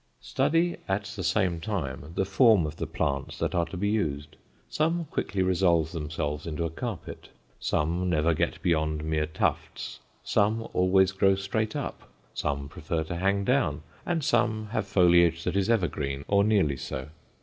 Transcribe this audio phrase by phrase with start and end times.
[0.21, 4.35] Study at the same time the form of the plants that are to be used;
[4.67, 11.11] some quickly resolve themselves into a carpet, some never get beyond mere tufts, some always
[11.11, 16.25] grow straight up, some prefer to hang down, and some have foliage that is evergreen
[16.27, 17.09] or nearly so.